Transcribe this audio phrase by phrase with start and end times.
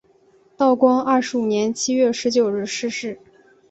[0.57, 3.19] 道光二十五年七月十九日逝世。